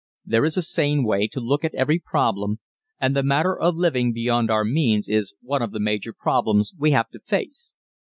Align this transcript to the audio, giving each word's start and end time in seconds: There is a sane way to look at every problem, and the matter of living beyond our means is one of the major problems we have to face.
There 0.25 0.45
is 0.45 0.57
a 0.57 0.63
sane 0.63 1.03
way 1.03 1.27
to 1.27 1.39
look 1.39 1.63
at 1.63 1.75
every 1.75 1.99
problem, 1.99 2.57
and 2.99 3.15
the 3.15 3.21
matter 3.21 3.55
of 3.55 3.75
living 3.75 4.13
beyond 4.13 4.49
our 4.49 4.65
means 4.65 5.07
is 5.07 5.35
one 5.43 5.61
of 5.61 5.69
the 5.73 5.79
major 5.79 6.11
problems 6.11 6.73
we 6.75 6.89
have 6.89 7.09
to 7.11 7.19
face. 7.19 7.71